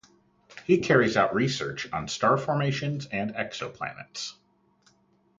He 0.65 0.79
carries 0.79 1.15
out 1.15 1.35
research 1.35 1.87
on 1.93 2.07
star 2.07 2.35
formation 2.35 3.01
and 3.11 3.35
on 3.35 3.37
exoplanets. 3.45 4.31